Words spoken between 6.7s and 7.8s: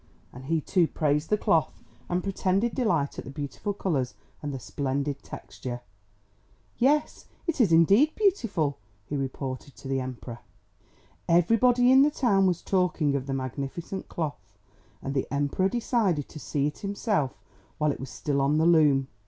"Yes, it is